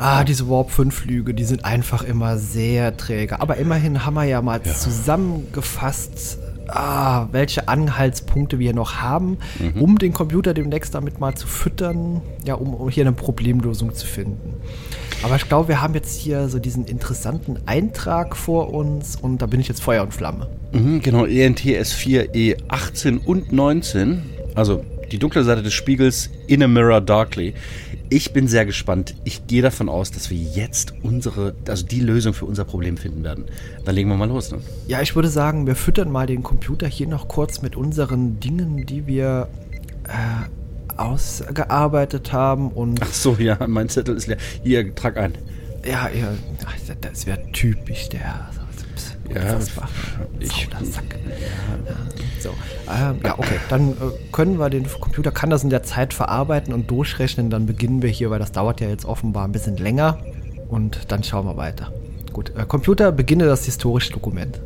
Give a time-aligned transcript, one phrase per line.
[0.00, 3.40] Ah, diese Warp 5 Flüge, die sind einfach immer sehr träge.
[3.40, 4.72] Aber immerhin haben wir ja mal ja.
[4.72, 9.82] zusammengefasst, ah, welche Anhaltspunkte wir noch haben, mhm.
[9.82, 14.06] um den Computer demnächst damit mal zu füttern, ja, um, um hier eine Problemlösung zu
[14.06, 14.54] finden.
[15.24, 19.46] Aber ich glaube, wir haben jetzt hier so diesen interessanten Eintrag vor uns und da
[19.46, 20.48] bin ich jetzt Feuer und Flamme.
[20.70, 24.22] Mhm, genau, ENTS 4 E18 und 19,
[24.54, 27.54] also die dunkle Seite des Spiegels in a Mirror Darkly.
[28.10, 29.14] Ich bin sehr gespannt.
[29.24, 33.22] Ich gehe davon aus, dass wir jetzt unsere, also die Lösung für unser Problem finden
[33.22, 33.44] werden.
[33.84, 34.50] Dann legen wir mal los.
[34.50, 34.60] Ne?
[34.86, 38.86] Ja, ich würde sagen, wir füttern mal den Computer hier noch kurz mit unseren Dingen,
[38.86, 39.48] die wir
[40.04, 42.70] äh, ausgearbeitet haben.
[42.70, 44.38] Und Ach so, ja, mein Zettel ist leer.
[44.62, 45.34] Hier, trag ein.
[45.86, 46.32] Ja, ja
[47.02, 48.48] das wäre typisch der
[49.34, 49.58] ja,
[50.38, 50.68] ich.
[52.40, 53.58] So, ähm, ja, okay.
[53.68, 53.94] Dann äh,
[54.32, 57.50] können wir den Computer, kann das in der Zeit verarbeiten und durchrechnen.
[57.50, 60.18] Dann beginnen wir hier, weil das dauert ja jetzt offenbar ein bisschen länger.
[60.68, 61.92] Und dann schauen wir weiter.
[62.32, 64.60] Gut, äh, Computer, beginne das historische Dokument.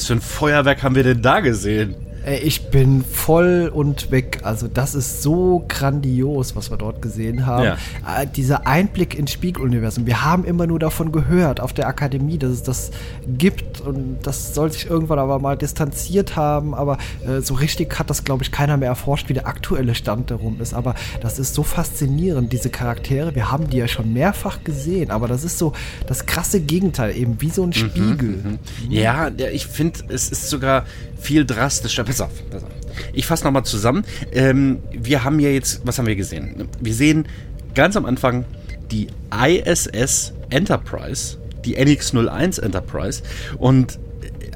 [0.00, 1.94] Was für ein Feuerwerk haben wir denn da gesehen?
[2.26, 4.40] Ich bin voll und weg.
[4.42, 7.64] Also das ist so grandios, was wir dort gesehen haben.
[7.64, 7.76] Ja.
[8.06, 10.06] Äh, dieser Einblick ins Spiegeluniversum.
[10.06, 12.90] Wir haben immer nur davon gehört auf der Akademie, dass es das
[13.26, 16.74] gibt und das soll sich irgendwann aber mal distanziert haben.
[16.74, 20.30] Aber äh, so richtig hat das, glaube ich, keiner mehr erforscht, wie der aktuelle Stand
[20.30, 20.74] darum ist.
[20.74, 23.34] Aber das ist so faszinierend, diese Charaktere.
[23.34, 25.72] Wir haben die ja schon mehrfach gesehen, aber das ist so
[26.06, 28.28] das krasse Gegenteil, eben wie so ein mhm, Spiegel.
[28.28, 28.58] Mhm.
[28.90, 30.84] Ja, ich finde, es ist sogar
[31.18, 32.09] viel drastischer.
[32.10, 32.70] Pass auf, pass auf.
[33.12, 34.04] Ich fasse nochmal zusammen.
[34.32, 36.68] Ähm, wir haben ja jetzt, was haben wir gesehen?
[36.80, 37.28] Wir sehen
[37.76, 38.44] ganz am Anfang
[38.90, 43.22] die ISS Enterprise, die NX-01 Enterprise
[43.58, 44.00] und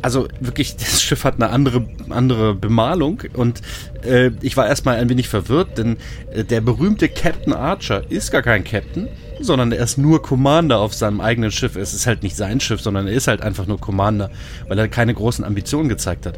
[0.02, 3.62] also wirklich, das Schiff hat eine andere, andere Bemalung und
[4.02, 5.98] äh, ich war erstmal ein wenig verwirrt, denn
[6.32, 9.06] äh, der berühmte Captain Archer ist gar kein Captain,
[9.38, 11.76] sondern er ist nur Commander auf seinem eigenen Schiff.
[11.76, 14.32] Es ist halt nicht sein Schiff, sondern er ist halt einfach nur Commander,
[14.66, 16.36] weil er keine großen Ambitionen gezeigt hat.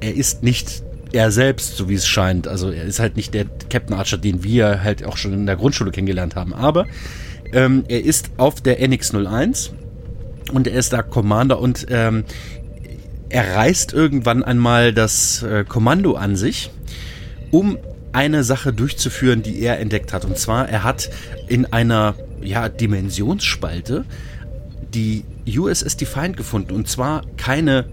[0.00, 0.82] Er ist nicht
[1.12, 2.48] er selbst, so wie es scheint.
[2.48, 5.56] Also er ist halt nicht der Captain Archer, den wir halt auch schon in der
[5.56, 6.52] Grundschule kennengelernt haben.
[6.52, 6.86] Aber
[7.52, 9.70] ähm, er ist auf der NX-01
[10.52, 12.24] und er ist da Commander und ähm,
[13.28, 16.70] er reißt irgendwann einmal das äh, Kommando an sich,
[17.50, 17.78] um
[18.12, 20.24] eine Sache durchzuführen, die er entdeckt hat.
[20.24, 21.10] Und zwar, er hat
[21.48, 24.04] in einer ja, Dimensionsspalte
[24.94, 26.74] die USS Defiant gefunden.
[26.74, 27.86] Und zwar keine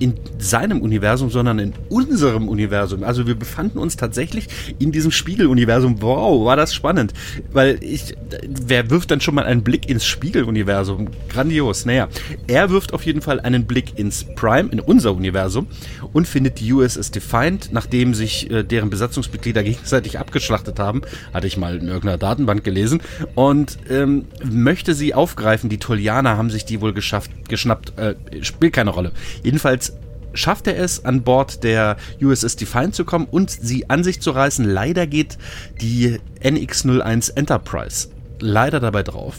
[0.00, 3.04] in seinem Universum, sondern in unserem Universum.
[3.04, 6.02] Also wir befanden uns tatsächlich in diesem Spiegeluniversum.
[6.02, 7.12] Wow, war das spannend.
[7.52, 8.16] Weil ich,
[8.48, 11.08] wer wirft dann schon mal einen Blick ins Spiegeluniversum?
[11.28, 11.84] Grandios.
[11.84, 12.08] Naja,
[12.46, 15.66] er wirft auf jeden Fall einen Blick ins Prime, in unser Universum
[16.12, 21.02] und findet die USS Defiant, nachdem sich äh, deren Besatzungsmitglieder gegenseitig abgeschlachtet haben.
[21.34, 23.02] Hatte ich mal in irgendeiner Datenbank gelesen.
[23.34, 25.68] Und ähm, möchte sie aufgreifen.
[25.68, 27.98] Die Tolianer haben sich die wohl geschafft, geschnappt.
[27.98, 29.12] Äh, spielt keine Rolle.
[29.42, 29.89] Jedenfalls
[30.32, 34.30] schafft er es, an Bord der USS Defiant zu kommen und sie an sich zu
[34.30, 34.64] reißen.
[34.64, 35.38] Leider geht
[35.80, 38.08] die NX-01 Enterprise
[38.40, 39.36] leider dabei drauf.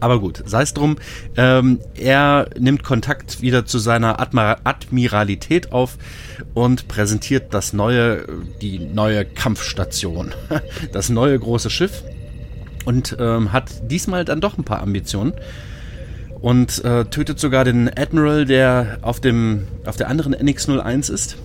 [0.00, 0.96] Aber gut, sei es drum.
[1.36, 5.96] Ähm, er nimmt Kontakt wieder zu seiner Admira Admiralität auf
[6.54, 8.26] und präsentiert das neue,
[8.60, 10.34] die neue Kampfstation,
[10.92, 12.02] das neue große Schiff
[12.84, 15.32] und ähm, hat diesmal dann doch ein paar Ambitionen
[16.40, 21.36] und äh, tötet sogar den Admiral, der auf, dem, auf der anderen NX-01 ist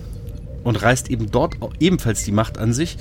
[0.64, 2.96] und reißt eben dort ebenfalls die Macht an sich.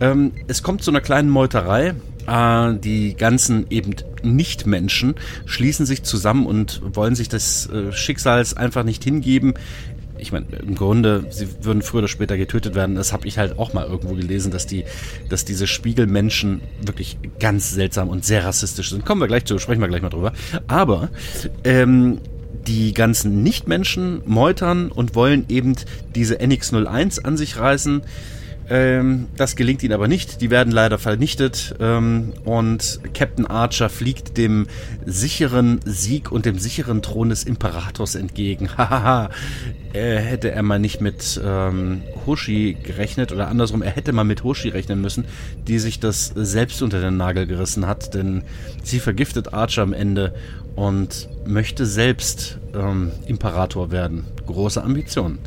[0.00, 1.94] Ähm, es kommt zu einer kleinen Meuterei.
[2.26, 5.14] Äh, die ganzen eben Nicht-Menschen
[5.46, 9.54] schließen sich zusammen und wollen sich des äh, Schicksals einfach nicht hingeben
[10.18, 12.94] ich meine, im Grunde, sie würden früher oder später getötet werden.
[12.94, 14.84] Das habe ich halt auch mal irgendwo gelesen, dass die,
[15.28, 19.04] dass diese Spiegelmenschen wirklich ganz seltsam und sehr rassistisch sind.
[19.04, 20.32] Kommen wir gleich zu, sprechen wir gleich mal drüber.
[20.66, 21.10] Aber
[21.64, 22.18] ähm,
[22.66, 25.74] die ganzen Nichtmenschen meutern und wollen eben
[26.14, 28.02] diese NX01 an sich reißen.
[28.68, 30.40] Ähm, das gelingt ihnen aber nicht.
[30.40, 31.76] Die werden leider vernichtet.
[31.80, 34.66] Ähm, und Captain Archer fliegt dem
[35.04, 38.68] sicheren Sieg und dem sicheren Thron des Imperators entgegen.
[38.76, 39.30] Hahaha.
[39.92, 44.44] äh, hätte er mal nicht mit ähm, Hoshi gerechnet oder andersrum, er hätte mal mit
[44.44, 45.24] Hoshi rechnen müssen,
[45.66, 48.42] die sich das selbst unter den Nagel gerissen hat, denn
[48.82, 50.34] sie vergiftet Archer am Ende
[50.74, 54.24] und möchte selbst ähm, Imperator werden.
[54.46, 55.38] Große Ambitionen.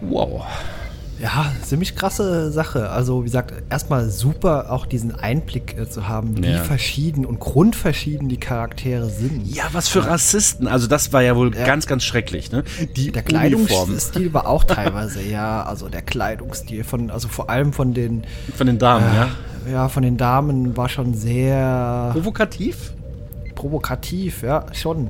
[0.00, 0.44] Wow.
[1.20, 2.90] Ja, ziemlich krasse Sache.
[2.90, 6.62] Also, wie gesagt, erstmal super, auch diesen Einblick äh, zu haben, wie ja.
[6.62, 9.46] verschieden und grundverschieden die Charaktere sind.
[9.46, 10.66] Ja, was für Rassisten.
[10.66, 11.64] Also, das war ja wohl ja.
[11.64, 12.50] ganz, ganz schrecklich.
[12.50, 12.64] Ne?
[12.96, 15.62] Die der Kleidungsstil war auch teilweise, ja.
[15.62, 18.24] Also, der Kleidungsstil von, also vor allem von den.
[18.56, 19.28] Von den Damen, äh, ja.
[19.70, 22.10] Ja, von den Damen war schon sehr.
[22.12, 22.92] Provokativ?
[23.64, 25.08] Provokativ, ja, schon.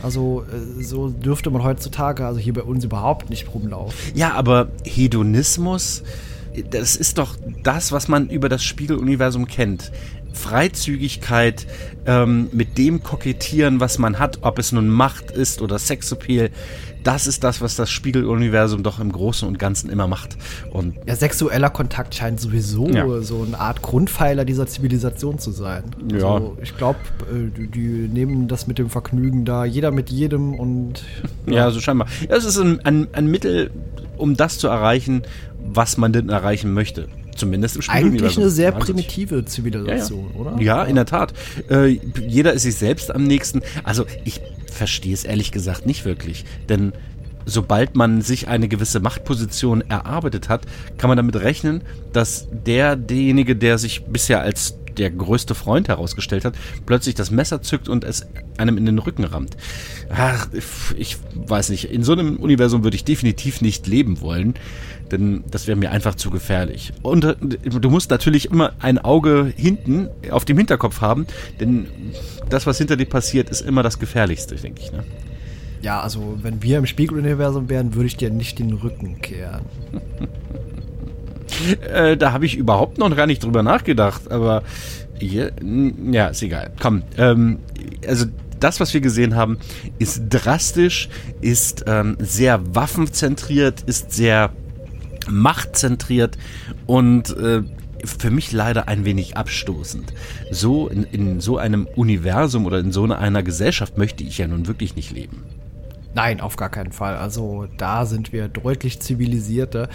[0.00, 4.12] Also äh, so dürfte man heutzutage, also hier bei uns überhaupt nicht rumlaufen.
[4.14, 6.04] Ja, aber Hedonismus,
[6.70, 9.92] das ist doch das, was man über das Spiegeluniversum kennt.
[10.32, 11.66] Freizügigkeit,
[12.04, 16.50] ähm, mit dem kokettieren, was man hat, ob es nun Macht ist oder Sexappeal,
[17.06, 20.36] das ist das, was das Spiegeluniversum doch im Großen und Ganzen immer macht.
[20.72, 23.20] Und ja, sexueller Kontakt scheint sowieso ja.
[23.20, 25.84] so eine Art Grundpfeiler dieser Zivilisation zu sein.
[26.10, 26.34] Ja.
[26.34, 26.98] Also ich glaube,
[27.30, 31.04] äh, die, die, nehmen das mit dem Vergnügen da, jeder mit jedem und.
[31.46, 32.08] Ja, ja so scheinbar.
[32.28, 33.70] Ja, es ist ein, ein, ein Mittel,
[34.16, 35.22] um das zu erreichen,
[35.66, 37.08] was man denn erreichen möchte.
[37.36, 37.94] Zumindest im Spiel.
[37.94, 40.40] Eigentlich eine sehr primitive Zivilisation, ja, ja.
[40.40, 40.62] oder?
[40.62, 41.34] Ja, in der Tat.
[41.70, 43.62] Äh, jeder ist sich selbst am nächsten.
[43.84, 44.40] Also ich
[44.72, 46.44] verstehe es ehrlich gesagt nicht wirklich.
[46.68, 46.92] Denn
[47.44, 50.66] sobald man sich eine gewisse Machtposition erarbeitet hat,
[50.98, 51.82] kann man damit rechnen,
[52.12, 56.54] dass der, derjenige, der sich bisher als der größte Freund herausgestellt hat,
[56.84, 58.26] plötzlich das Messer zückt und es
[58.58, 59.56] einem in den Rücken rammt.
[60.10, 60.48] Ach,
[60.96, 61.90] ich weiß nicht.
[61.90, 64.54] In so einem Universum würde ich definitiv nicht leben wollen,
[65.10, 66.92] denn das wäre mir einfach zu gefährlich.
[67.02, 71.26] Und äh, du musst natürlich immer ein Auge hinten auf dem Hinterkopf haben,
[71.60, 71.86] denn
[72.48, 74.92] das, was hinter dir passiert, ist immer das Gefährlichste, denke ich.
[74.92, 75.04] Ne?
[75.82, 79.66] Ja, also wenn wir im Spiegeluniversum wären, würde ich dir nicht den Rücken kehren.
[81.92, 84.62] äh, da habe ich überhaupt noch gar nicht drüber nachgedacht, aber
[85.18, 85.52] hier,
[86.10, 86.72] ja, ist egal.
[86.80, 87.58] Komm, ähm,
[88.06, 88.26] also
[88.60, 89.58] das, was wir gesehen haben,
[89.98, 91.08] ist drastisch,
[91.40, 94.50] ist ähm, sehr waffenzentriert, ist sehr
[95.28, 96.38] machtzentriert
[96.86, 97.62] und äh,
[98.04, 100.12] für mich leider ein wenig abstoßend.
[100.50, 104.66] So in, in so einem Universum oder in so einer Gesellschaft möchte ich ja nun
[104.66, 105.44] wirklich nicht leben.
[106.14, 107.16] Nein, auf gar keinen Fall.
[107.16, 109.88] Also da sind wir deutlich zivilisierter.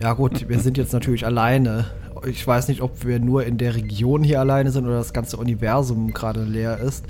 [0.00, 1.86] Ja gut, wir sind jetzt natürlich alleine.
[2.26, 5.36] Ich weiß nicht, ob wir nur in der Region hier alleine sind oder das ganze
[5.36, 7.04] Universum gerade leer ist.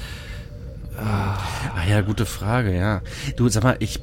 [0.96, 1.38] Ah.
[1.74, 3.02] ah ja, gute Frage, ja.
[3.36, 4.00] Du, sag mal, ich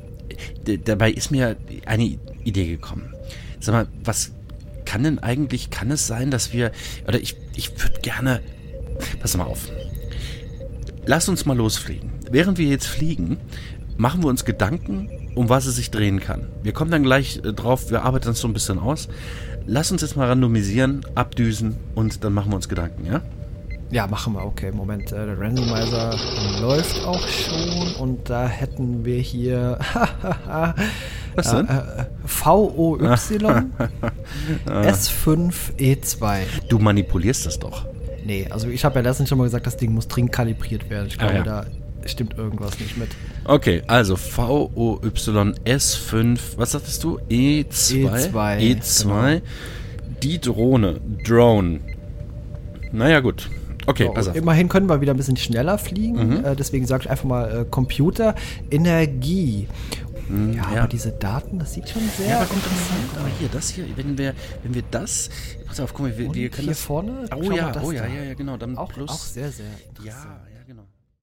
[0.86, 1.56] dabei ist mir
[1.86, 3.14] eine Idee gekommen.
[3.60, 4.32] Sag mal, was
[4.86, 6.72] kann denn eigentlich, kann es sein, dass wir,
[7.08, 8.42] oder ich, ich würde gerne,
[9.20, 9.70] pass mal auf,
[11.06, 12.12] lass uns mal losfliegen.
[12.30, 13.38] Während wir jetzt fliegen,
[13.98, 16.48] machen wir uns Gedanken, um was es sich drehen kann.
[16.64, 19.08] Wir kommen dann gleich äh, drauf, wir arbeiten das so ein bisschen aus.
[19.66, 23.22] Lass uns jetzt mal randomisieren, abdüsen und dann machen wir uns Gedanken, ja?
[23.92, 24.46] Ja, machen wir.
[24.46, 25.12] Okay, Moment.
[25.12, 26.16] Äh, der Randomizer
[26.62, 29.78] läuft auch schon und da hätten wir hier
[31.36, 31.68] Was denn?
[31.68, 33.00] Äh, VOY
[34.66, 36.40] S5E2.
[36.70, 37.86] Du manipulierst das doch.
[38.24, 41.08] Nee, also ich habe ja letztens schon mal gesagt, das Ding muss dringend kalibriert werden.
[41.08, 41.44] Ich glaube, ah, ja.
[41.44, 41.66] da
[42.06, 43.10] stimmt irgendwas nicht mit.
[43.46, 45.00] Okay, also VOY
[45.66, 47.20] S5, was sagtest du?
[47.30, 48.32] E2?
[48.32, 48.58] E2.
[48.60, 49.04] E2.
[49.04, 49.42] Genau.
[50.22, 51.80] Die Drohne, Drone.
[52.92, 53.50] Naja, gut.
[53.88, 54.32] Okay, so, also.
[54.32, 56.38] Immerhin können wir wieder ein bisschen schneller fliegen.
[56.40, 56.46] Mhm.
[56.46, 58.36] Äh, deswegen sage ich einfach mal äh, Computer,
[58.70, 59.68] Energie.
[60.30, 63.20] Mhm, ja, ja, aber diese Daten, das sieht schon sehr ja, aber interessant aus.
[63.20, 64.34] Aber hier, das hier, wenn wir,
[64.64, 65.30] wenn wir das,
[65.66, 67.26] pass auf, guck mal, wir, wir können hier das, vorne.
[67.36, 69.10] Oh ja, oh ja, ja, ja, genau, dann auch, plus.
[69.10, 69.66] Auch sehr, sehr
[70.04, 70.42] Ja.